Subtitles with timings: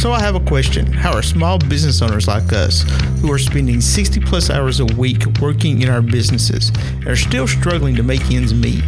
[0.00, 0.86] So I have a question.
[0.86, 2.86] How are small business owners like us,
[3.20, 7.46] who are spending 60 plus hours a week working in our businesses, and are still
[7.46, 8.80] struggling to make ends meet,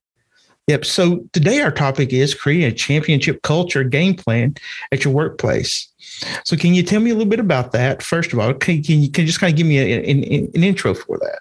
[0.68, 0.84] Yep.
[0.84, 4.56] So today our topic is creating a championship culture game plan
[4.90, 5.88] at your workplace.
[6.44, 8.02] So can you tell me a little bit about that?
[8.02, 10.24] First of all, can, can you can you just kind of give me a, an,
[10.54, 11.40] an intro for that?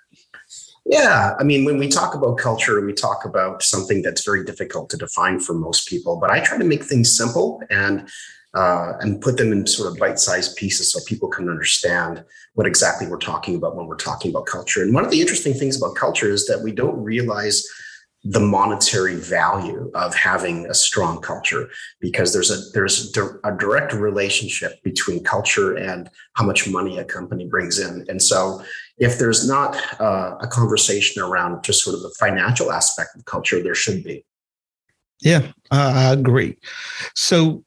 [0.86, 4.92] Yeah, I mean, when we talk about culture, we talk about something that's very difficult
[4.92, 6.18] to define for most people.
[6.18, 8.08] But I try to make things simple and
[8.54, 12.24] uh, and put them in sort of bite-sized pieces so people can understand
[12.54, 14.82] what exactly we're talking about when we're talking about culture.
[14.82, 17.68] And one of the interesting things about culture is that we don't realize
[18.24, 21.70] the monetary value of having a strong culture
[22.00, 27.46] because there's a there's a direct relationship between culture and how much money a company
[27.48, 28.64] brings in and so
[28.98, 33.62] if there's not uh, a conversation around just sort of the financial aspect of culture
[33.62, 34.26] there should be.
[35.22, 36.58] Yeah i agree.
[37.16, 37.64] So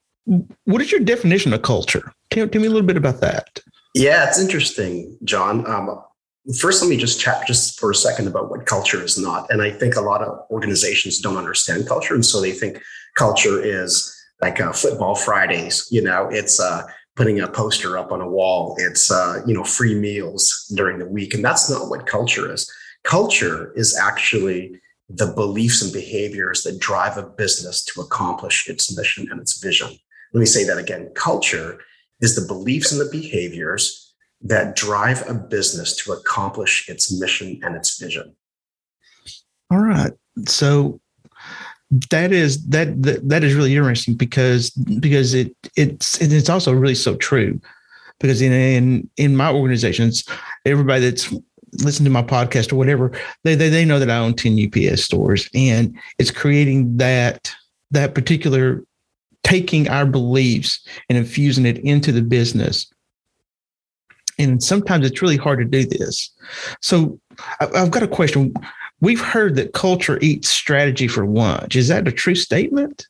[0.64, 2.12] what is your definition of culture?
[2.30, 3.60] Tell, tell me a little bit about that.
[3.94, 5.66] Yeah it's interesting john.
[5.66, 6.02] Um,
[6.58, 9.50] first let me just chat just for a second about what culture is not.
[9.50, 12.14] And i think a lot of organizations don't understand culture.
[12.14, 12.80] And so they think
[13.16, 16.28] culture is like uh, football fridays you know?
[16.30, 16.84] It's uh,
[17.18, 18.76] putting a poster up on a wall.
[18.78, 21.34] It's uh, you know free meals during the week.
[21.34, 22.72] And that's not what culture is.
[23.02, 29.26] Culture is actually the beliefs and behaviors that drive a business to accomplish its mission
[29.30, 29.88] and its vision.
[30.32, 31.10] Let me say that again.
[31.14, 31.80] Culture
[32.20, 37.74] is the beliefs and the behaviors that drive a business to accomplish its mission and
[37.74, 38.36] its vision.
[39.72, 40.12] All right.
[40.46, 41.00] So
[42.10, 46.94] that is that that, that is really interesting because because it it's it's also really
[46.94, 47.60] so true
[48.20, 50.24] because in in in my organizations
[50.66, 51.32] everybody that's
[51.80, 53.12] listened to my podcast or whatever
[53.44, 57.54] they, they they know that I own 10 UPS stores and it's creating that
[57.90, 58.84] that particular
[59.42, 62.86] taking our beliefs and infusing it into the business
[64.38, 66.30] and sometimes it's really hard to do this.
[66.80, 67.18] So
[67.60, 68.54] I've got a question.
[69.00, 71.76] We've heard that culture eats strategy for lunch.
[71.76, 73.06] Is that a true statement?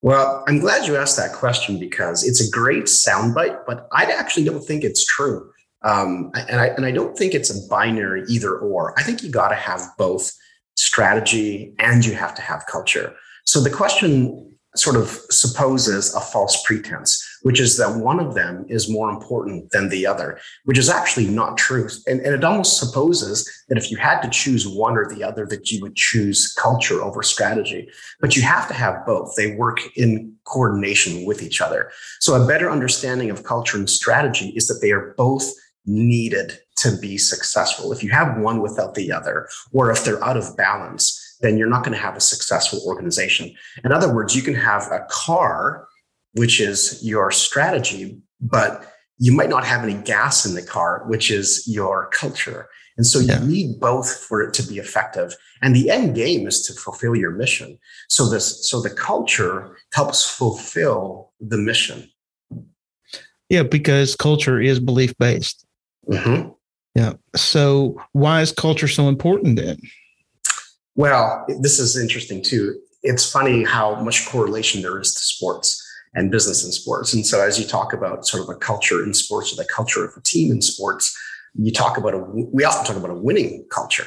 [0.00, 4.44] Well, I'm glad you asked that question because it's a great soundbite, but I actually
[4.44, 5.50] don't think it's true.
[5.82, 8.98] Um, and, I, and I don't think it's a binary either or.
[8.98, 10.32] I think you got to have both
[10.76, 13.14] strategy and you have to have culture.
[13.44, 18.64] So the question sort of supposes a false pretense, which is that one of them
[18.68, 21.88] is more important than the other, which is actually not true.
[22.06, 25.46] And, and, it almost supposes that if you had to choose one or the other,
[25.46, 27.88] that you would choose culture over strategy.
[28.20, 29.34] But you have to have both.
[29.36, 31.90] They work in coordination with each other.
[32.20, 35.50] So a better understanding of culture and strategy is that they are both
[35.86, 37.92] needed to be successful.
[37.92, 41.68] If you have one without the other, or if they're out of balance, then you're
[41.68, 43.54] not going to have a successful organization.
[43.84, 45.88] In other words, you can have a car,
[46.34, 48.84] which is your strategy, but
[49.18, 52.68] you might not have any gas in the car, which is your culture.
[52.96, 53.44] And so you yeah.
[53.44, 55.34] need both for it to be effective.
[55.62, 57.78] And the end game is to fulfill your mission.
[58.08, 62.10] So this, so the culture helps fulfill the mission.
[63.48, 65.64] Yeah, because culture is belief based.
[66.08, 66.50] Mm-hmm.
[66.94, 67.14] Yeah.
[67.36, 69.78] So why is culture so important then?
[70.96, 72.78] Well, this is interesting too.
[73.04, 77.12] It's funny how much correlation there is to sports and business in sports.
[77.12, 80.04] And so, as you talk about sort of a culture in sports or the culture
[80.04, 81.16] of a team in sports,
[81.54, 84.06] you talk about a, we often talk about a winning culture.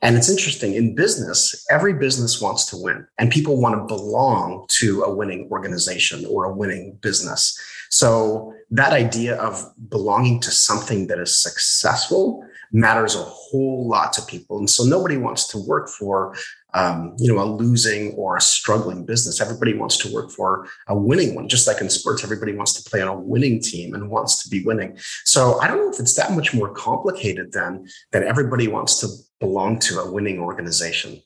[0.00, 4.66] And it's interesting in business, every business wants to win and people want to belong
[4.78, 7.58] to a winning organization or a winning business.
[7.90, 14.22] So that idea of belonging to something that is successful matters a whole lot to
[14.22, 14.58] people.
[14.58, 16.36] And so nobody wants to work for,
[16.74, 19.40] um, you know, a losing or a struggling business.
[19.40, 21.48] Everybody wants to work for a winning one.
[21.48, 24.50] Just like in sports, everybody wants to play on a winning team and wants to
[24.50, 24.96] be winning.
[25.24, 29.08] So I don't know if it's that much more complicated than that everybody wants to
[29.40, 31.22] belong to a winning organization.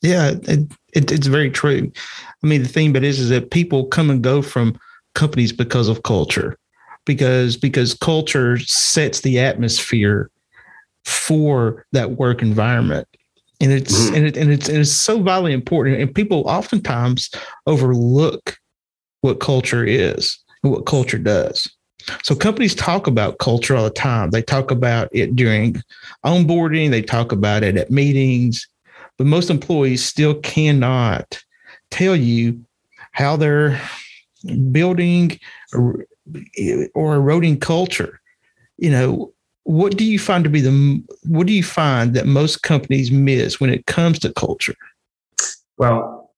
[0.00, 1.90] Yeah, it, it, it's very true.
[2.42, 4.78] I mean, the thing but is, is that people come and go from
[5.14, 6.56] companies because of culture,
[7.04, 10.30] because because culture sets the atmosphere
[11.04, 13.08] for that work environment.
[13.60, 14.14] And it's mm-hmm.
[14.14, 16.00] and it and it's and it's so vitally important.
[16.00, 17.30] And people oftentimes
[17.66, 18.56] overlook
[19.20, 21.68] what culture is and what culture does.
[22.22, 24.30] So companies talk about culture all the time.
[24.30, 25.82] They talk about it during
[26.24, 28.66] onboarding, they talk about it at meetings,
[29.16, 31.42] but most employees still cannot
[31.90, 32.64] tell you
[33.12, 33.80] how they're
[34.70, 35.38] building
[35.74, 36.06] or,
[36.94, 38.20] or eroding culture.
[38.78, 39.32] You know,
[39.68, 43.60] what do you find to be the what do you find that most companies miss
[43.60, 44.74] when it comes to culture?
[45.76, 46.32] Well,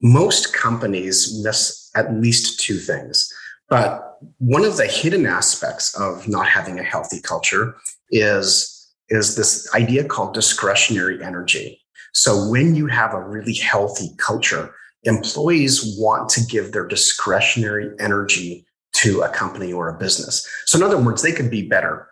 [0.00, 3.30] most companies miss at least two things.
[3.68, 7.76] But one of the hidden aspects of not having a healthy culture
[8.10, 11.78] is, is this idea called discretionary energy.
[12.14, 14.74] So when you have a really healthy culture,
[15.04, 18.64] employees want to give their discretionary energy
[18.94, 20.48] to a company or a business.
[20.64, 22.08] So in other words, they could be better.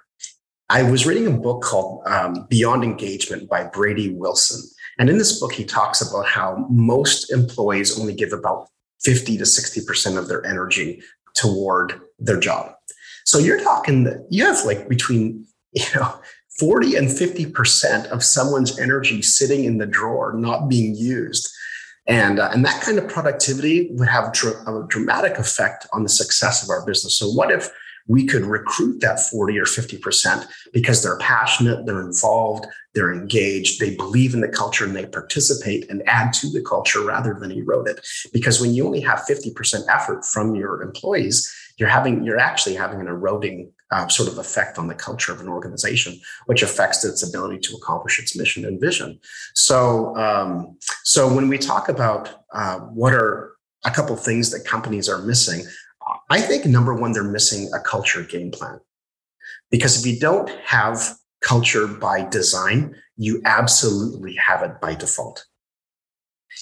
[0.69, 4.69] I was reading a book called um, Beyond Engagement by Brady Wilson.
[4.99, 8.69] And in this book, he talks about how most employees only give about
[9.03, 11.03] 50 to 60% of their energy
[11.35, 12.73] toward their job.
[13.25, 16.21] So you're talking that you have like between, you know,
[16.59, 21.49] 40 and 50% of someone's energy sitting in the drawer, not being used.
[22.09, 26.09] And, uh, and that kind of productivity would have dr- a dramatic effect on the
[26.09, 27.19] success of our business.
[27.19, 27.69] So, what if
[28.09, 33.95] we could recruit that 40 or 50% because they're passionate, they're involved, they're engaged, they
[33.95, 37.89] believe in the culture and they participate and add to the culture rather than erode
[37.89, 38.07] it.
[38.33, 43.01] Because when you only have 50% effort from your employees, you're having you're actually having
[43.01, 47.23] an eroding uh, sort of effect on the culture of an organization, which affects its
[47.23, 49.21] ability to accomplish its mission and vision.
[49.55, 53.53] So, um, so when we talk about uh, what are
[53.85, 55.65] a couple things that companies are missing,
[56.29, 58.81] I think number one, they're missing a culture game plan.
[59.71, 65.45] Because if you don't have culture by design, you absolutely have it by default.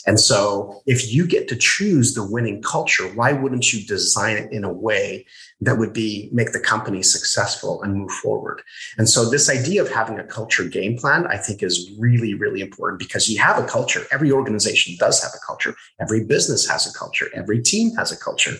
[0.06, 4.52] And so, if you get to choose the winning culture, why wouldn't you design it
[4.52, 5.26] in a way
[5.60, 8.62] that would be make the company successful and move forward?
[8.98, 12.60] And so, this idea of having a culture game plan, I think, is really, really
[12.60, 14.02] important because you have a culture.
[14.12, 15.74] Every organization does have a culture.
[16.00, 17.28] Every business has a culture.
[17.34, 18.56] Every team has a culture.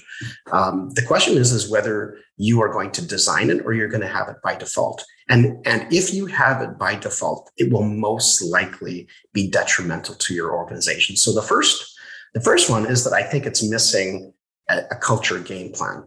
[0.51, 4.01] Um, the question is, is whether you are going to design it or you're going
[4.01, 5.05] to have it by default.
[5.29, 10.35] And, and if you have it by default, it will most likely be detrimental to
[10.35, 11.17] your organization.
[11.17, 11.99] So the first,
[12.35, 14.33] the first one is that I think it's missing
[14.69, 16.05] a, a culture game plan.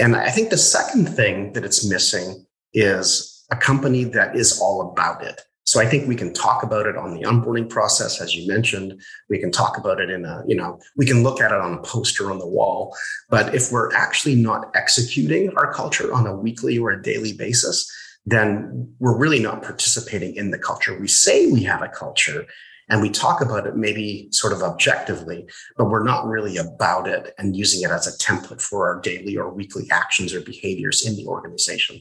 [0.00, 4.90] And I think the second thing that it's missing is a company that is all
[4.92, 5.40] about it.
[5.64, 9.02] So I think we can talk about it on the onboarding process, as you mentioned.
[9.28, 11.74] We can talk about it in a, you know, we can look at it on
[11.74, 12.96] a poster on the wall.
[13.28, 17.86] But if we're actually not executing our culture on a weekly or a daily basis,
[18.30, 20.98] then we're really not participating in the culture.
[20.98, 22.46] We say we have a culture
[22.88, 27.34] and we talk about it maybe sort of objectively, but we're not really about it
[27.38, 31.16] and using it as a template for our daily or weekly actions or behaviors in
[31.16, 32.00] the organization.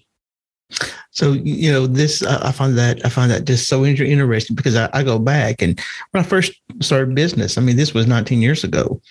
[1.11, 4.89] So you know this, I find that I find that just so interesting because I,
[4.93, 5.79] I, go back and
[6.11, 9.01] when I first started business, I mean this was 19 years ago,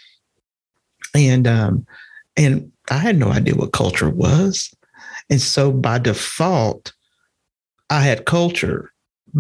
[1.15, 1.87] and um,
[2.37, 4.71] and I had no idea what culture was,
[5.31, 6.93] and so by default,
[7.91, 8.93] I had culture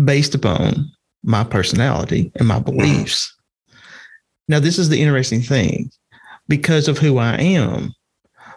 [0.04, 0.90] based upon
[1.22, 3.34] my personality and my beliefs.
[4.48, 5.90] Now this is the interesting thing,
[6.48, 7.92] because of who I am,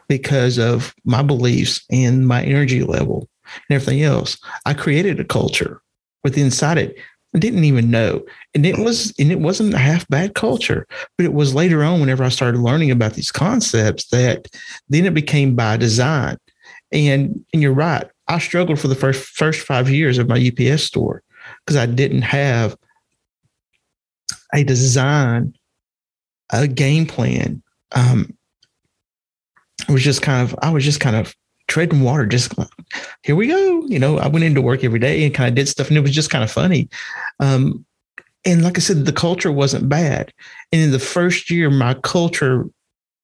[0.08, 4.38] because of my beliefs and my energy level and everything else.
[4.66, 5.82] I created a culture
[6.24, 6.96] with inside it.
[7.36, 8.24] I didn't even know.
[8.56, 10.88] And it was and it wasn't a half bad culture.
[11.18, 14.48] But it was later on whenever I started learning about these concepts that
[14.90, 16.38] then it became by design.
[16.92, 18.08] And and you're right.
[18.30, 21.24] I struggled for the first first five years of my UPS store
[21.66, 22.78] because I didn't have
[24.54, 25.56] a design,
[26.52, 27.62] a game plan.
[27.94, 28.38] Um,
[29.88, 31.36] it was just kind of I was just kind of
[31.68, 32.54] treading water, just
[33.24, 33.86] here we go.
[33.88, 36.02] You know, I went into work every day and kind of did stuff, and it
[36.02, 36.88] was just kind of funny.
[37.40, 37.86] Um,
[38.46, 40.32] and like I said, the culture wasn't bad.
[40.72, 42.66] And in the first year, my culture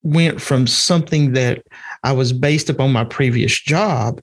[0.04, 1.64] went from something that
[2.04, 4.20] I was based upon my previous job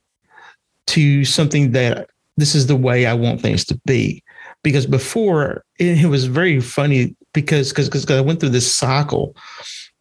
[0.89, 4.23] to something that this is the way I want things to be.
[4.63, 9.35] Because before it, it was very funny because because because I went through this cycle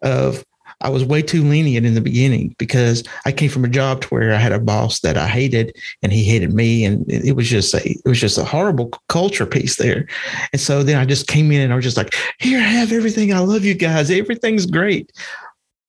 [0.01, 0.43] of
[0.81, 4.07] I was way too lenient in the beginning because I came from a job to
[4.07, 6.85] where I had a boss that I hated and he hated me.
[6.85, 10.07] And it was just a, it was just a horrible culture piece there.
[10.51, 12.91] And so then I just came in and I was just like, here, I have
[12.91, 13.33] everything.
[13.33, 14.09] I love you guys.
[14.09, 15.11] Everything's great.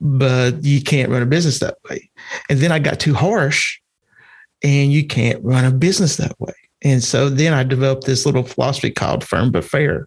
[0.01, 2.11] But you can't run a business that way.
[2.51, 3.81] And then I got too harsh
[4.63, 6.55] and you can't run a business that way.
[6.83, 10.07] And so then I developed this little philosophy called firm but fair.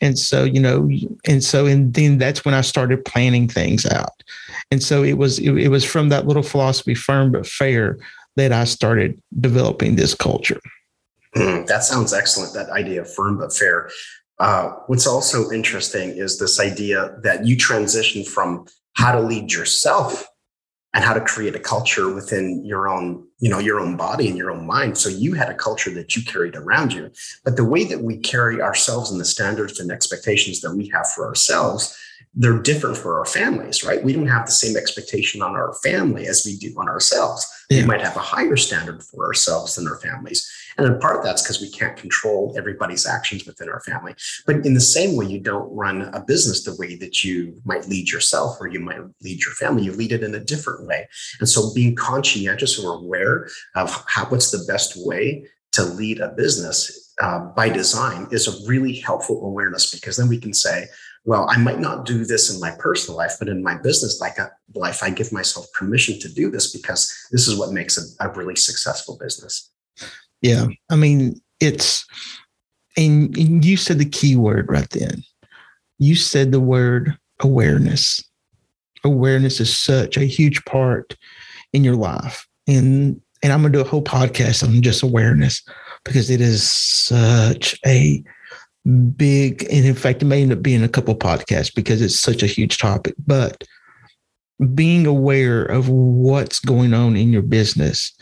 [0.00, 0.88] And so, you know,
[1.26, 4.22] and so, and then that's when I started planning things out.
[4.70, 7.98] And so it was, it, it was from that little philosophy, firm but fair,
[8.36, 10.60] that I started developing this culture.
[11.36, 12.54] Mm, that sounds excellent.
[12.54, 13.90] That idea of firm but fair.
[14.38, 20.26] Uh, what's also interesting is this idea that you transition from how to lead yourself
[20.92, 24.36] and how to create a culture within your own you know your own body and
[24.36, 27.10] your own mind so you had a culture that you carried around you
[27.44, 31.08] but the way that we carry ourselves and the standards and expectations that we have
[31.08, 31.96] for ourselves
[32.34, 34.02] they're different for our families, right?
[34.02, 37.46] We don't have the same expectation on our family as we do on ourselves.
[37.70, 37.82] Yeah.
[37.82, 40.50] We might have a higher standard for ourselves than our families.
[40.76, 44.14] And in part, that's because we can't control everybody's actions within our family.
[44.44, 47.86] But in the same way, you don't run a business the way that you might
[47.86, 49.84] lead yourself or you might lead your family.
[49.84, 51.08] You lead it in a different way.
[51.38, 56.30] And so being conscientious or aware of how, what's the best way to lead a
[56.30, 60.86] business uh, by design is a really helpful awareness because then we can say,
[61.24, 64.38] well, I might not do this in my personal life, but in my business like
[64.74, 68.32] life, I give myself permission to do this because this is what makes a, a
[68.32, 69.70] really successful business.
[70.40, 70.66] Yeah.
[70.90, 72.06] I mean, it's,
[72.96, 75.22] and, and you said the key word right then.
[75.98, 78.24] You said the word awareness.
[79.04, 81.16] Awareness is such a huge part
[81.72, 82.46] in your life.
[82.66, 85.62] And and I'm gonna do a whole podcast on just awareness
[86.04, 88.22] because it is such a
[88.90, 92.42] big, and in fact, it may end up being a couple podcasts because it's such
[92.42, 93.14] a huge topic.
[93.26, 93.64] But
[94.74, 98.12] being aware of what's going on in your business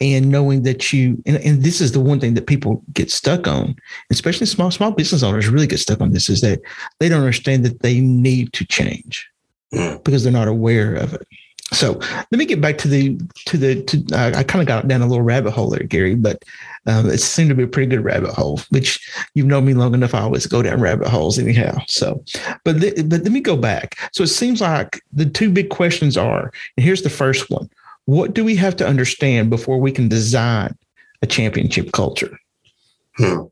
[0.00, 3.46] and knowing that you and, and this is the one thing that people get stuck
[3.46, 3.74] on
[4.10, 6.60] especially small small business owners really get stuck on this is that
[6.98, 9.28] they don't understand that they need to change
[9.70, 11.26] because they're not aware of it
[11.72, 14.86] so let me get back to the to the to, uh, I kind of got
[14.86, 16.44] down a little rabbit hole there, Gary, but
[16.86, 18.60] um, it seemed to be a pretty good rabbit hole.
[18.70, 19.00] Which
[19.34, 21.78] you've known me long enough, I always go down rabbit holes anyhow.
[21.88, 22.22] So,
[22.62, 23.96] but but let me go back.
[24.12, 27.68] So it seems like the two big questions are, and here's the first one:
[28.04, 30.76] What do we have to understand before we can design
[31.22, 32.38] a championship culture?
[33.16, 33.42] Hmm.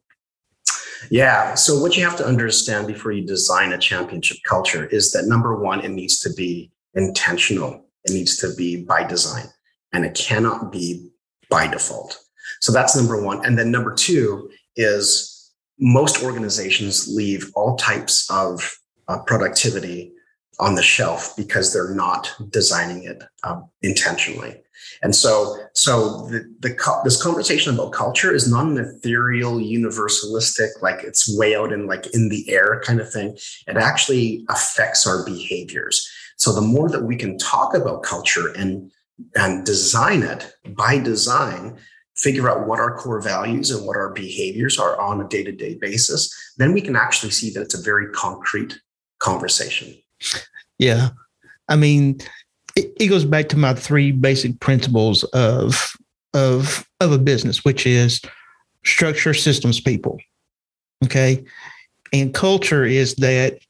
[1.11, 1.55] Yeah.
[1.55, 5.57] So what you have to understand before you design a championship culture is that number
[5.57, 9.47] one, it needs to be intentional it needs to be by design
[9.93, 11.11] and it cannot be
[11.51, 12.19] by default.
[12.61, 13.45] So that's number one.
[13.45, 20.13] And then number two is most organizations leave all types of uh, productivity
[20.61, 24.61] on the shelf because they're not designing it uh, intentionally.
[25.03, 31.03] And so, so the, the this conversation about culture is not an ethereal, universalistic, like
[31.03, 33.37] it's way out in like in the air kind of thing.
[33.67, 36.09] It actually affects our behaviors.
[36.45, 38.93] So the more that we can talk about culture and
[39.35, 41.79] and design it by design,
[42.17, 46.31] figure out what our core values and what our behaviors are on a day-to-day basis,
[46.59, 48.79] then we can actually see that it's a very concrete
[49.21, 49.97] conversation.
[50.79, 51.11] Yeah.
[51.69, 52.19] I mean,
[52.77, 55.97] it, it goes back to my three basic principles of
[56.35, 58.21] of of a business, which is
[58.85, 60.19] structure, systems, people.
[61.03, 61.43] Okay.
[62.13, 63.61] And culture is that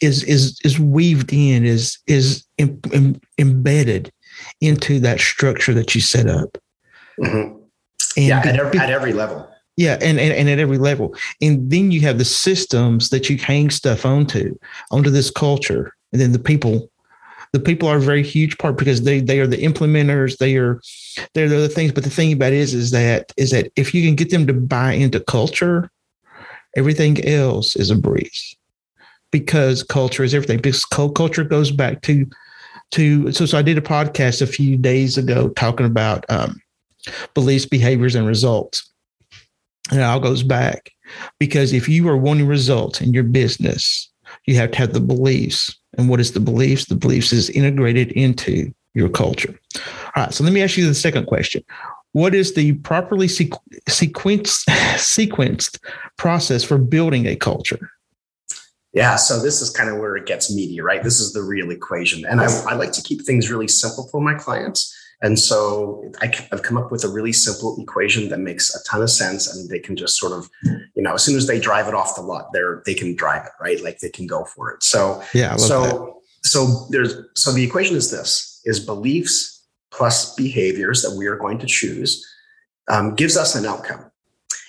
[0.00, 4.12] is is is weaved in is is in, in, embedded
[4.60, 6.58] into that structure that you set up
[7.18, 7.56] mm-hmm.
[8.16, 11.90] yeah at every, at every level yeah and, and and at every level and then
[11.90, 14.56] you have the systems that you hang stuff onto
[14.90, 16.90] onto this culture and then the people
[17.52, 20.36] the people are a very huge part because they they are the implementers.
[20.36, 20.80] They are
[21.34, 21.90] they're the things.
[21.90, 24.46] But the thing about it is is that is that if you can get them
[24.46, 25.90] to buy into culture,
[26.76, 28.54] everything else is a breeze
[29.30, 30.58] because culture is everything.
[30.58, 32.26] Because culture goes back to
[32.92, 36.60] to so so I did a podcast a few days ago talking about um,
[37.34, 38.90] beliefs, behaviors, and results.
[39.90, 40.92] And it all goes back
[41.38, 44.08] because if you are wanting results in your business,
[44.46, 45.76] you have to have the beliefs.
[45.98, 46.86] And what is the beliefs?
[46.86, 49.58] The beliefs is integrated into your culture.
[49.76, 50.34] All right.
[50.34, 51.64] So let me ask you the second question.
[52.12, 53.58] What is the properly sequ-
[53.88, 54.64] sequenced,
[54.96, 55.78] sequenced
[56.16, 57.90] process for building a culture?
[58.92, 61.02] Yeah, so this is kind of where it gets meaty, right?
[61.02, 62.24] This is the real equation.
[62.26, 64.92] And I, I like to keep things really simple for my clients.
[65.22, 69.02] And so I, have come up with a really simple equation that makes a ton
[69.02, 71.88] of sense, and they can just sort of, you know, as soon as they drive
[71.88, 74.70] it off the lot, they're they can drive it right, like they can go for
[74.72, 74.82] it.
[74.82, 76.48] So yeah, so that.
[76.48, 81.58] so there's so the equation is this: is beliefs plus behaviors that we are going
[81.58, 82.26] to choose
[82.88, 84.10] um, gives us an outcome,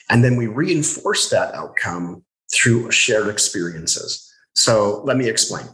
[0.10, 4.32] and then we reinforce that outcome through shared experiences.
[4.54, 5.66] So let me explain.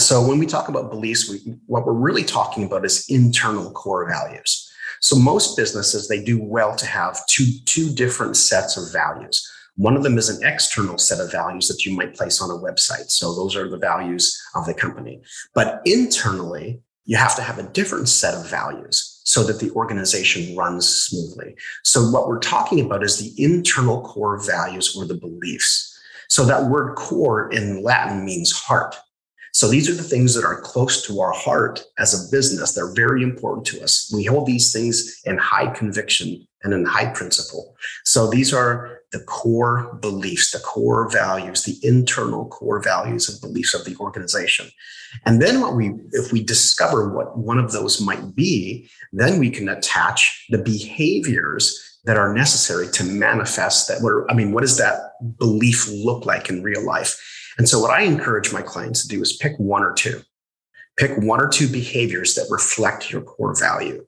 [0.00, 4.08] So when we talk about beliefs, we, what we're really talking about is internal core
[4.08, 4.70] values.
[5.00, 9.48] So most businesses they do well to have two two different sets of values.
[9.76, 12.54] One of them is an external set of values that you might place on a
[12.54, 13.10] website.
[13.10, 15.20] So those are the values of the company.
[15.52, 20.56] But internally, you have to have a different set of values so that the organization
[20.56, 21.56] runs smoothly.
[21.82, 25.90] So what we're talking about is the internal core values or the beliefs.
[26.28, 28.94] So that word core in Latin means heart.
[29.52, 32.72] So these are the things that are close to our heart as a business.
[32.72, 34.10] They're very important to us.
[34.12, 37.76] We hold these things in high conviction and in high principle.
[38.04, 43.72] So these are the core beliefs, the core values, the internal core values and beliefs
[43.72, 44.68] of the organization.
[45.24, 49.50] And then what we, if we discover what one of those might be, then we
[49.50, 54.02] can attach the behaviors that are necessary to manifest that.
[54.02, 57.16] What I mean, what does that belief look like in real life?
[57.56, 60.22] And so, what I encourage my clients to do is pick one or two.
[60.96, 64.04] Pick one or two behaviors that reflect your core value.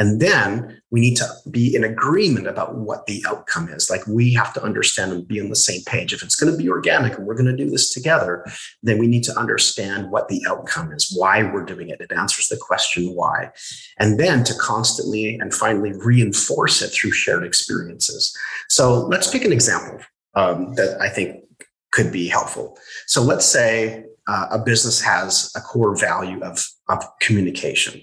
[0.00, 3.90] And then we need to be in agreement about what the outcome is.
[3.90, 6.14] Like we have to understand and be on the same page.
[6.14, 8.46] If it's going to be organic and we're going to do this together,
[8.82, 12.00] then we need to understand what the outcome is, why we're doing it.
[12.00, 13.50] It answers the question why.
[13.98, 18.34] And then to constantly and finally reinforce it through shared experiences.
[18.70, 20.00] So let's pick an example
[20.34, 21.44] um, that I think
[21.92, 22.78] could be helpful.
[23.06, 28.00] So let's say uh, a business has a core value of, of communication.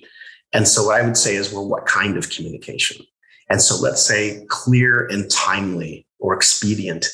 [0.53, 3.05] And so what I would say is, well, what kind of communication?
[3.49, 7.07] And so let's say clear and timely or expedient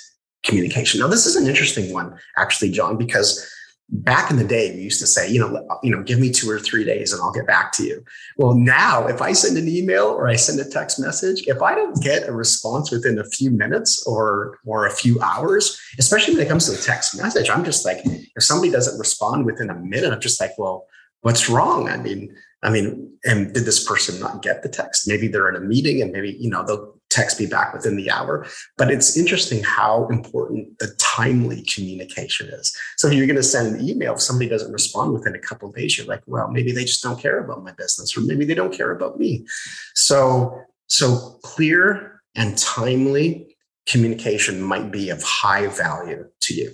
[0.43, 0.99] communication.
[0.99, 3.49] Now, this is an interesting one, actually, John, because
[3.89, 6.49] back in the day we used to say you know you know give me two
[6.49, 8.03] or three days and i'll get back to you
[8.37, 11.75] well now if i send an email or i send a text message if i
[11.75, 16.43] don't get a response within a few minutes or or a few hours especially when
[16.43, 19.75] it comes to a text message i'm just like if somebody doesn't respond within a
[19.75, 20.87] minute i'm just like well
[21.21, 25.27] what's wrong i mean i mean and did this person not get the text maybe
[25.27, 28.45] they're in a meeting and maybe you know they'll text me back within the hour.
[28.77, 32.75] But it's interesting how important the timely communication is.
[32.97, 35.71] So if you're going to send an email, if somebody doesn't respond within a couple
[35.71, 38.55] days, you're like, well, maybe they just don't care about my business, or maybe they
[38.55, 39.45] don't care about me.
[39.93, 46.71] So, so clear and timely communication might be of high value to you.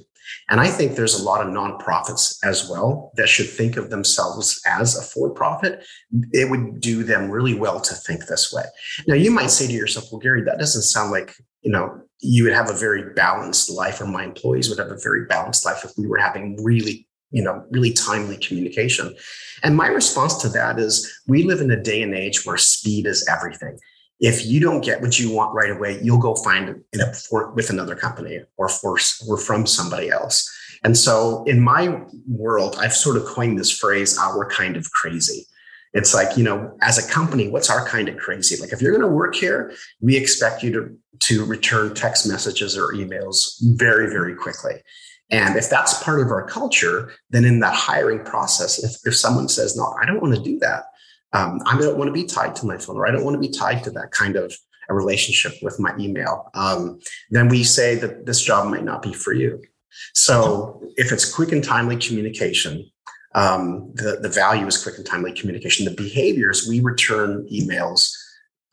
[0.49, 4.61] And I think there's a lot of nonprofits as well that should think of themselves
[4.65, 5.85] as a for profit.
[6.31, 8.63] It would do them really well to think this way.
[9.07, 12.43] Now, you might say to yourself, well, Gary, that doesn't sound like, you know, you
[12.43, 15.83] would have a very balanced life, or my employees would have a very balanced life
[15.83, 19.15] if we were having really you know really timely communication
[19.63, 23.05] and my response to that is we live in a day and age where speed
[23.05, 23.77] is everything
[24.19, 27.69] if you don't get what you want right away, you'll go find it for, with
[27.69, 30.49] another company or for or from somebody else.
[30.83, 35.45] And so in my world, I've sort of coined this phrase, our kind of crazy.
[35.93, 38.61] It's like, you know, as a company, what's our kind of crazy?
[38.61, 42.77] Like if you're going to work here, we expect you to, to return text messages
[42.77, 44.83] or emails very, very quickly.
[45.31, 49.47] And if that's part of our culture, then in that hiring process, if, if someone
[49.47, 50.85] says, no, I don't want to do that,
[51.33, 53.39] um, I don't want to be tied to my phone, or I don't want to
[53.39, 54.53] be tied to that kind of
[54.89, 56.49] a relationship with my email.
[56.55, 59.61] Um, then we say that this job might not be for you.
[60.13, 62.89] So if it's quick and timely communication,
[63.35, 65.85] um, the, the value is quick and timely communication.
[65.85, 68.11] The behaviors, we return emails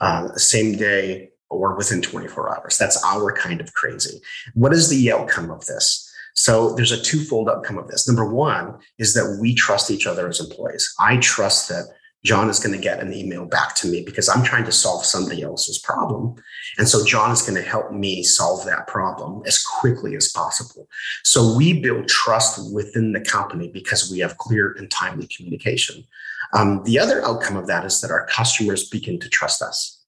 [0.01, 2.79] uh, same day or within 24 hours.
[2.79, 4.21] That's our kind of crazy.
[4.55, 6.03] What is the outcome of this?
[6.35, 8.07] So there's a twofold outcome of this.
[8.07, 10.95] Number one is that we trust each other as employees.
[10.99, 11.87] I trust that
[12.25, 15.05] John is going to get an email back to me because I'm trying to solve
[15.05, 16.35] somebody else's problem.
[16.77, 20.89] And so John is going to help me solve that problem as quickly as possible.
[21.23, 26.05] So we build trust within the company because we have clear and timely communication.
[26.53, 30.05] Um, the other outcome of that is that our customers begin to trust us.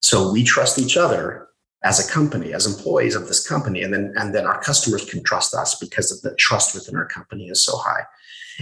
[0.00, 1.48] So we trust each other
[1.82, 5.22] as a company, as employees of this company, and then and then our customers can
[5.22, 8.02] trust us because of the trust within our company is so high.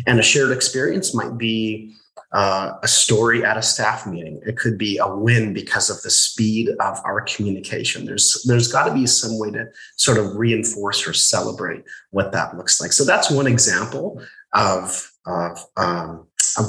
[0.07, 1.96] And a shared experience might be
[2.33, 4.40] uh, a story at a staff meeting.
[4.46, 8.04] It could be a win because of the speed of our communication.
[8.04, 12.57] There's there's got to be some way to sort of reinforce or celebrate what that
[12.57, 12.92] looks like.
[12.92, 14.22] So that's one example
[14.54, 16.26] of of, um,
[16.57, 16.66] of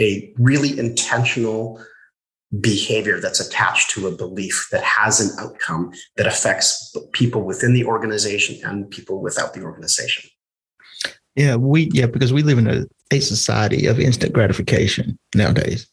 [0.00, 1.80] a really intentional
[2.60, 7.84] behavior that's attached to a belief that has an outcome that affects people within the
[7.84, 10.30] organization and people without the organization.
[11.38, 15.86] Yeah, we yeah because we live in a, a society of instant gratification nowadays,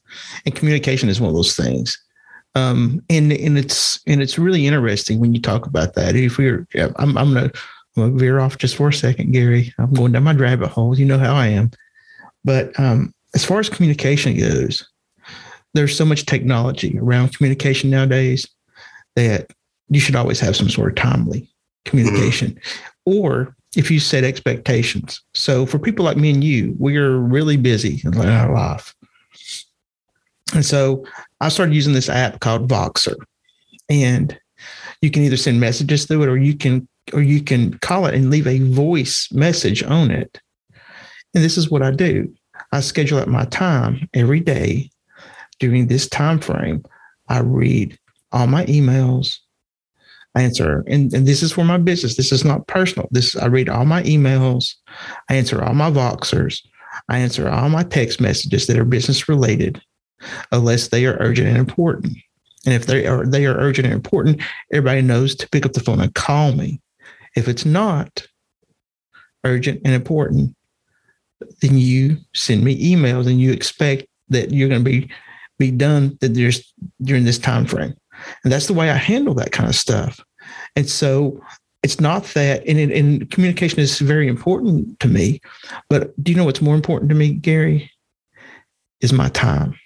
[0.43, 1.95] and communication is one of those things.
[2.55, 6.15] Um, and and it's and it's really interesting when you talk about that.
[6.15, 7.51] If we're, I'm I'm gonna,
[7.95, 9.71] I'm gonna veer off just for a second, Gary.
[9.77, 10.97] I'm going down my rabbit hole.
[10.97, 11.69] You know how I am.
[12.43, 14.83] But um, as far as communication goes,
[15.75, 18.47] there's so much technology around communication nowadays
[19.15, 19.51] that
[19.89, 21.47] you should always have some sort of timely
[21.83, 23.19] communication, mm-hmm.
[23.19, 25.21] or if you set expectations.
[25.33, 28.93] So for people like me and you, we are really busy in our life.
[30.53, 31.05] And so
[31.41, 33.15] I started using this app called Voxer.
[33.89, 34.37] And
[35.01, 38.15] you can either send messages through it or you can or you can call it
[38.15, 40.39] and leave a voice message on it.
[41.33, 42.33] And this is what I do.
[42.71, 44.89] I schedule out my time every day
[45.59, 46.83] during this time frame.
[47.27, 47.97] I read
[48.31, 49.37] all my emails,
[50.35, 50.83] answer.
[50.87, 52.15] And, and this is for my business.
[52.15, 53.07] This is not personal.
[53.11, 54.73] This I read all my emails,
[55.29, 56.61] I answer all my Voxers,
[57.09, 59.81] I answer all my text messages that are business related,
[60.51, 62.17] unless they are urgent and important.
[62.65, 65.79] And if they are they are urgent and important, everybody knows to pick up the
[65.79, 66.81] phone and call me.
[67.35, 68.27] If it's not
[69.43, 70.55] urgent and important,
[71.61, 75.09] then you send me emails and you expect that you're going to be
[75.57, 77.95] be done that there's during this time frame.
[78.43, 80.23] And that's the way I handle that kind of stuff.
[80.75, 81.41] And so
[81.83, 85.39] it's not that, and, and communication is very important to me.
[85.89, 87.91] But do you know what's more important to me, Gary?
[89.01, 89.77] Is my time.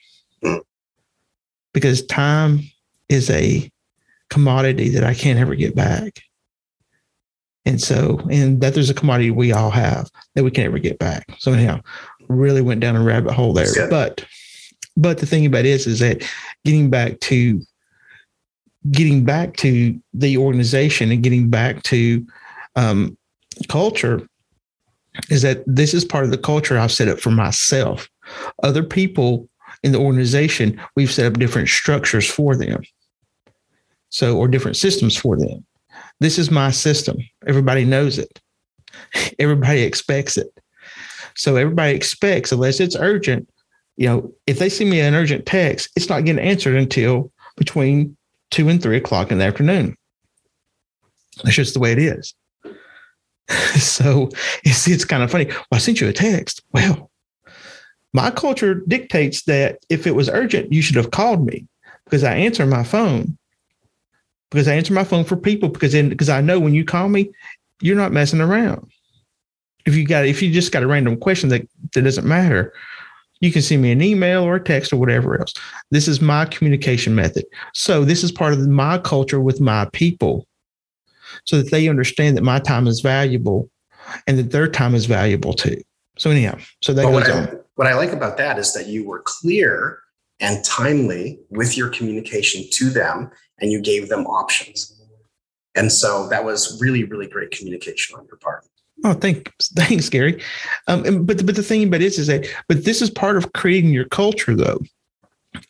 [1.74, 2.62] Because time
[3.10, 3.70] is a
[4.30, 6.22] commodity that I can't ever get back.
[7.66, 10.98] And so, and that there's a commodity we all have that we can't ever get
[10.98, 11.26] back.
[11.40, 11.82] So anyhow,
[12.30, 13.90] really went down a rabbit hole there.
[13.90, 14.26] But
[14.96, 16.24] but the thing about it is, is that
[16.66, 17.62] getting back to
[18.92, 22.26] getting back to the organization and getting back to
[22.76, 23.18] um,
[23.68, 24.28] culture
[25.30, 28.10] is that this is part of the culture I've set up for myself.
[28.64, 29.50] Other people
[29.84, 32.82] in the organization, we've set up different structures for them.
[34.10, 35.66] So, or different systems for them.
[36.20, 37.18] This is my system.
[37.48, 38.42] Everybody knows it.
[39.40, 40.48] Everybody expects it.
[41.36, 43.50] So everybody expects, unless it's urgent,
[43.96, 48.18] you know, if they send me an urgent text, it's not getting answered until between
[48.52, 49.96] two and three o'clock in the afternoon.
[51.44, 52.34] That's just the way it is.
[53.80, 54.30] so
[54.64, 55.46] it's it's kind of funny.
[55.46, 56.62] Well, I sent you a text.
[56.72, 57.10] Well,
[58.14, 61.68] my culture dictates that if it was urgent, you should have called me
[62.06, 63.38] because I answer my phone.
[64.50, 67.08] Because I answer my phone for people because then because I know when you call
[67.08, 67.32] me,
[67.82, 68.92] you're not messing around.
[69.86, 72.74] If you got if you just got a random question that, that doesn't matter,
[73.42, 75.54] you can send me an email or a text or whatever else.
[75.92, 77.46] This is my communication method.
[77.74, 80.46] So this is part of my culture with my people
[81.46, 83.70] so that they understand that my time is valuable
[84.28, 85.82] and that their time is valuable too.
[86.18, 87.60] So anyhow, so that goes what on.
[87.76, 90.00] What I like about that is that you were clear
[90.42, 94.96] and timely with your communication to them and you gave them options.
[95.76, 98.66] And so that was really, really great communication on your part.
[99.04, 100.42] Oh, thanks, thanks, Gary.
[100.88, 103.54] Um, but but the thing about it is, is that but this is part of
[103.54, 104.80] creating your culture, though.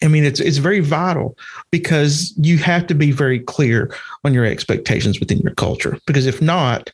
[0.04, 1.38] I mean, it's it's very vital
[1.72, 5.98] because you have to be very clear on your expectations within your culture.
[6.06, 6.92] Because if not,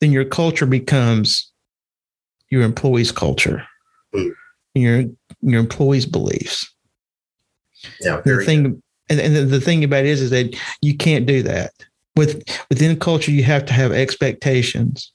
[0.00, 1.50] then your culture becomes
[2.50, 3.66] your employees' culture,
[4.14, 4.30] mm.
[4.74, 5.04] your
[5.40, 6.70] your employees' beliefs.
[8.00, 8.82] Yeah, the thing, good.
[9.10, 11.72] and, and the, the thing about it is, is that you can't do that
[12.16, 13.30] with within culture.
[13.30, 15.12] You have to have expectations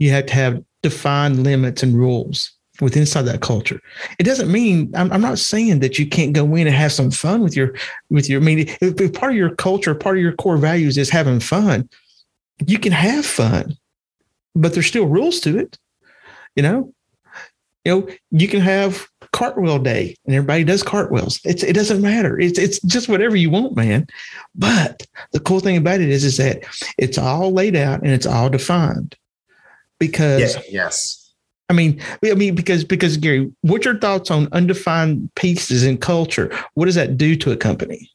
[0.00, 3.80] you have to have defined limits and rules within inside that culture.
[4.18, 7.10] It doesn't mean I'm, I'm, not saying that you can't go in and have some
[7.10, 7.74] fun with your
[8.08, 8.40] with your.
[8.40, 11.38] I mean, if, if part of your culture, part of your core values is having
[11.38, 11.88] fun,
[12.66, 13.76] you can have fun,
[14.54, 15.78] but there's still rules to it.
[16.56, 16.92] You know,
[17.84, 21.40] you know, you can have cartwheel day and everybody does cartwheels.
[21.44, 22.40] It's, it doesn't matter.
[22.40, 24.06] It's, it's just whatever you want, man.
[24.56, 26.64] But the cool thing about it is, is that
[26.98, 29.16] it's all laid out and it's all defined
[30.00, 31.32] because yeah, yes.
[31.68, 36.50] I mean, I mean, because because Gary, what's your thoughts on undefined pieces in culture?
[36.74, 38.10] What does that do to a company?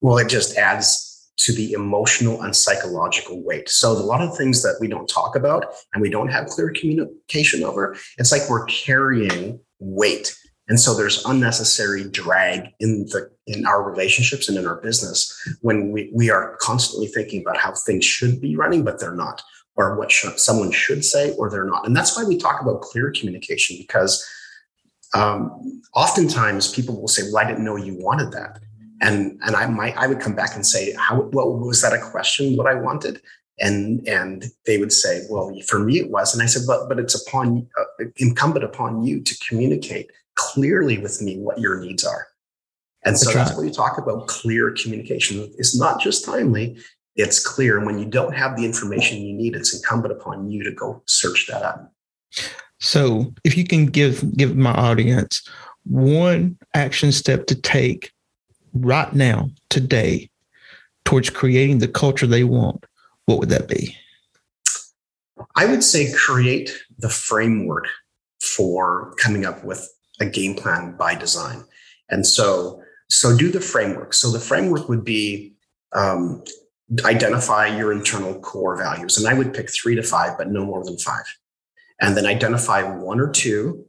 [0.00, 1.08] Well, it just adds
[1.38, 3.68] to the emotional and psychological weight.
[3.68, 6.70] So a lot of things that we don't talk about and we don't have clear
[6.70, 10.36] communication over, it's like we're carrying weight.
[10.68, 15.90] And so there's unnecessary drag in the in our relationships and in our business when
[15.90, 19.42] we, we are constantly thinking about how things should be running, but they're not,
[19.76, 21.86] or what should, someone should say, or they're not.
[21.86, 24.26] And that's why we talk about clear communication because
[25.14, 28.60] um, oftentimes people will say, "Well, I didn't know you wanted that,"
[29.00, 31.22] and and I might I would come back and say, "How?
[31.32, 32.56] Well, was that a question?
[32.56, 33.20] What I wanted?"
[33.58, 36.98] And and they would say, "Well, for me it was." And I said, "But but
[36.98, 42.28] it's upon uh, incumbent upon you to communicate clearly with me what your needs are."
[43.04, 44.26] And so that's, what you talk about.
[44.26, 46.78] Clear communication is not just timely;
[47.20, 47.76] it's clear.
[47.76, 51.02] And when you don't have the information you need, it's incumbent upon you to go
[51.06, 51.92] search that up.
[52.78, 55.46] So, if you can give give my audience
[55.84, 58.12] one action step to take
[58.72, 60.30] right now, today,
[61.04, 62.84] towards creating the culture they want,
[63.26, 63.96] what would that be?
[65.56, 67.86] I would say create the framework
[68.40, 69.88] for coming up with
[70.20, 71.64] a game plan by design.
[72.08, 74.14] And so, so do the framework.
[74.14, 75.54] So the framework would be
[75.92, 76.44] um,
[77.04, 79.16] identify your internal core values.
[79.16, 81.24] And I would pick three to five, but no more than five.
[82.00, 83.84] And then identify one or two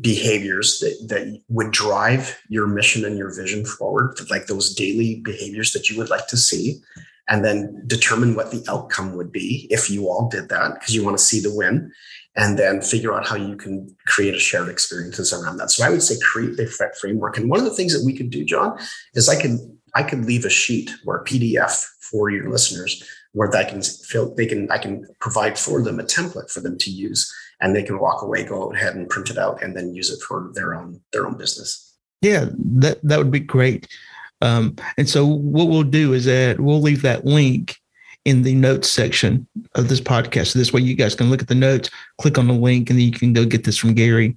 [0.00, 5.72] behaviors that, that would drive your mission and your vision forward, like those daily behaviors
[5.72, 6.80] that you would like to see,
[7.28, 11.04] and then determine what the outcome would be if you all did that, because you
[11.04, 11.92] want to see the win,
[12.34, 15.70] and then figure out how you can create a shared experiences around that.
[15.70, 17.36] So I would say create a framework.
[17.36, 18.78] And one of the things that we could do, John,
[19.14, 19.58] is I could
[19.94, 24.34] I could leave a sheet or a PDF for your listeners where that can feel
[24.34, 27.82] they can I can provide for them a template for them to use and they
[27.82, 30.74] can walk away, go ahead and print it out, and then use it for their
[30.74, 31.96] own their own business.
[32.20, 32.46] Yeah,
[32.76, 33.88] that that would be great.
[34.42, 37.76] Um, and so what we'll do is that we'll leave that link
[38.24, 39.46] in the notes section
[39.76, 40.48] of this podcast.
[40.48, 42.98] So this way you guys can look at the notes, click on the link, and
[42.98, 44.36] then you can go get this from Gary.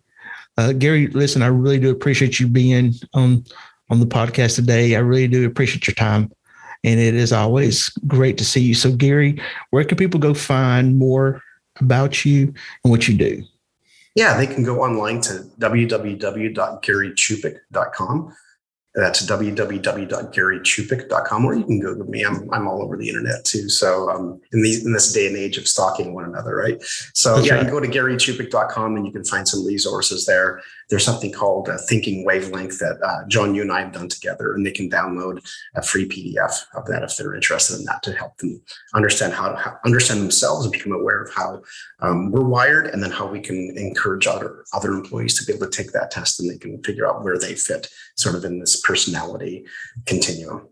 [0.58, 3.44] Uh, Gary, listen, I really do appreciate you being on
[3.90, 4.96] on the podcast today.
[4.96, 6.32] I really do appreciate your time.
[6.86, 8.76] And it is always great to see you.
[8.76, 11.42] So, Gary, where can people go find more
[11.82, 13.44] about you and what you do?
[14.16, 18.34] Yeah, they can go online to www.garychupik.com.
[18.96, 22.24] That's www.garychupik.com, or you can Google me.
[22.24, 23.68] I'm, I'm all over the internet too.
[23.68, 26.82] So um, in these in this day and age of stalking one another, right?
[27.14, 27.66] So That's yeah, right.
[27.66, 30.62] you go to garychupik.com and you can find some resources there.
[30.90, 34.54] There's something called a thinking wavelength that uh, John, you and I have done together,
[34.54, 35.46] and they can download
[35.76, 38.62] a free PDF of that if they're interested in that to help them
[38.94, 41.62] understand how to how, understand themselves and become aware of how
[42.02, 45.70] um, we're wired, and then how we can encourage other other employees to be able
[45.70, 48.60] to take that test and they can figure out where they fit, sort of in
[48.60, 49.66] this personality
[50.06, 50.68] continuum.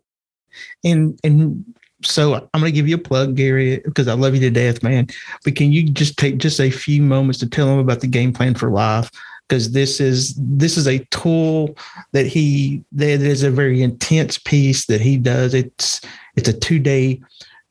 [0.84, 1.66] And and
[2.06, 4.84] so I'm going to give you a plug, Gary, because I love you to death,
[4.84, 5.08] man.
[5.44, 8.34] But can you just take just a few moments to tell them about the game
[8.34, 9.10] plan for life?
[9.48, 11.76] Because this is this is a tool
[12.14, 15.54] that he that is a very intense piece that he does.
[15.54, 16.02] It's
[16.36, 17.22] it's a two day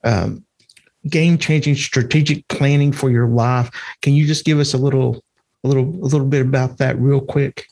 [0.04, 0.44] um,
[1.08, 3.70] game changing strategic planning for your life.
[4.02, 5.24] Can you just give us a little
[5.64, 7.66] a little a little bit about that real quick?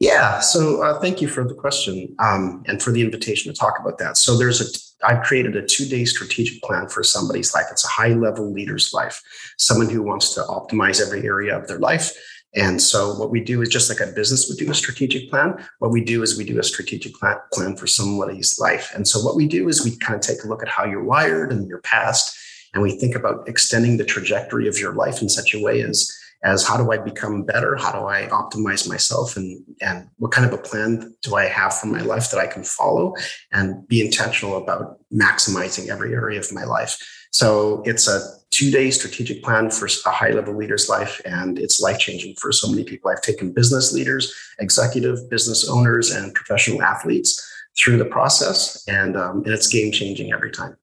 [0.00, 0.40] Yeah.
[0.40, 3.98] So uh, thank you for the question um, and for the invitation to talk about
[3.98, 4.16] that.
[4.16, 4.64] So there's a
[5.04, 7.66] I've created a two day strategic plan for somebody's life.
[7.70, 9.20] It's a high level leader's life,
[9.58, 12.12] someone who wants to optimize every area of their life.
[12.54, 15.54] And so what we do is just like a business would do a strategic plan.
[15.78, 18.92] What we do is we do a strategic plan, for somebody's life.
[18.94, 21.02] And so what we do is we kind of take a look at how you're
[21.02, 22.36] wired and your past,
[22.74, 26.10] and we think about extending the trajectory of your life in such a way as
[26.44, 27.76] as how do I become better?
[27.76, 29.36] How do I optimize myself?
[29.36, 32.48] And, and what kind of a plan do I have for my life that I
[32.48, 33.14] can follow
[33.52, 36.98] and be intentional about maximizing every area of my life?
[37.32, 41.80] So it's a two day strategic plan for a high level leader's life, and it's
[41.80, 43.10] life changing for so many people.
[43.10, 47.42] I've taken business leaders, executive business owners, and professional athletes
[47.76, 50.76] through the process, and, um, and it's game changing every time.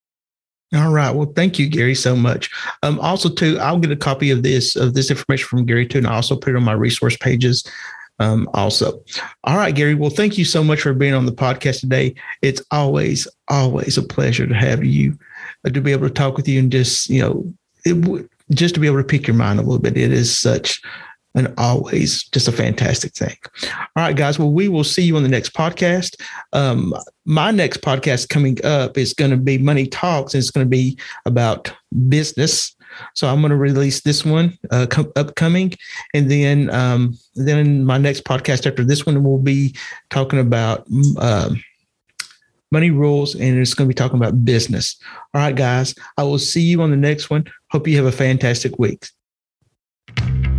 [0.76, 1.12] All right.
[1.12, 2.50] Well, thank you, Gary, so much.
[2.84, 6.00] Um, also, too, I'll get a copy of this of this information from Gary too,
[6.00, 7.64] and I also put it on my resource pages.
[8.20, 9.02] Um, also,
[9.46, 9.96] all right, Gary.
[9.96, 12.16] Well, thank you so much for being on the podcast today.
[12.42, 15.18] It's always, always a pleasure to have you
[15.66, 17.54] to be able to talk with you and just you know,
[17.86, 19.98] it, just to be able to pick your mind a little bit.
[19.98, 20.82] It is such
[21.36, 23.36] and always just a fantastic thing.
[23.64, 24.40] All right, guys.
[24.40, 26.16] Well, we will see you on the next podcast.
[26.54, 26.94] Um,
[27.26, 30.70] my next podcast coming up is going to be Money Talks, and it's going to
[30.70, 31.72] be about
[32.08, 32.76] business.
[33.14, 35.74] So I'm going to release this one uh, com- upcoming,
[36.14, 39.76] and then um, then my next podcast after this one will be
[40.10, 41.52] talking about uh,
[42.72, 44.98] money rules, and it's going to be talking about business.
[45.34, 45.96] All right, guys.
[46.18, 47.46] I will see you on the next one.
[47.72, 49.08] Hope you have a fantastic week.